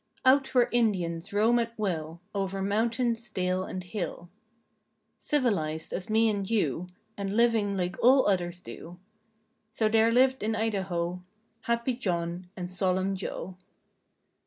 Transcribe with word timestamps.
Out 0.25 0.55
where 0.55 0.67
Indians 0.71 1.31
roam 1.31 1.59
at 1.59 1.77
will 1.77 2.21
Over 2.33 2.63
mountain, 2.63 3.15
dale 3.35 3.63
and 3.65 3.83
hill. 3.83 4.29
Civilized 5.19 5.93
as 5.93 6.09
me 6.09 6.27
and 6.27 6.49
you 6.49 6.87
And 7.15 7.37
living 7.37 7.77
like 7.77 7.97
all 8.01 8.27
others 8.27 8.61
do. 8.61 8.97
So 9.69 9.89
there 9.89 10.11
lived 10.11 10.41
in 10.41 10.55
Idaho 10.55 11.21
"Happy 11.65 11.93
John 11.93 12.47
and 12.57 12.73
"Solemn 12.73 13.15
Joe." 13.15 13.57